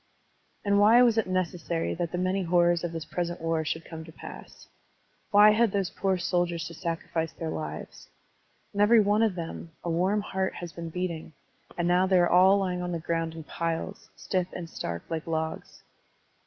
And 0.65 0.79
why 0.79 1.03
was 1.03 1.19
it 1.19 1.27
necessary 1.27 1.93
that 1.93 2.11
the 2.11 2.17
many 2.17 2.41
horrors 2.41 2.83
of 2.83 2.91
this 2.91 3.05
present 3.05 3.39
war 3.39 3.63
should 3.63 3.85
come 3.85 4.03
to 4.05 4.11
pass? 4.11 4.67
Why 5.29 5.51
had 5.51 5.71
those 5.71 5.91
poor 5.91 6.17
soldiers 6.17 6.65
to 6.69 6.73
sacrifice 6.73 7.33
their 7.33 7.51
lives? 7.51 8.09
In 8.73 8.81
every 8.81 8.99
one 8.99 9.21
of 9.21 9.35
them 9.35 9.73
a 9.83 9.91
warm 9.91 10.21
heart 10.21 10.55
has 10.55 10.73
been 10.73 10.89
beating, 10.89 11.33
and 11.77 11.87
now 11.87 12.07
they 12.07 12.17
are 12.17 12.27
all 12.27 12.57
lying 12.57 12.81
on 12.81 12.91
the 12.91 12.99
grotmd 12.99 13.35
in 13.35 13.43
piles, 13.43 14.09
stiff 14.15 14.47
and 14.53 14.67
stark 14.67 15.03
like 15.07 15.27
logs. 15.27 15.83